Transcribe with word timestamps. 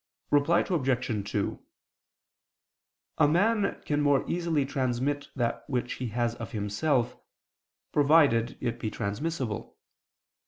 Reply 0.31 0.65
Obj. 0.67 1.31
2: 1.31 1.63
A 3.19 3.27
man 3.27 3.79
can 3.85 4.01
more 4.01 4.27
easily 4.27 4.65
transmit 4.65 5.29
that 5.35 5.63
which 5.69 5.93
he 6.01 6.07
has 6.07 6.33
of 6.33 6.53
himself, 6.53 7.17
provided 7.91 8.57
it 8.61 8.79
be 8.79 8.89
transmissible. 8.89 9.77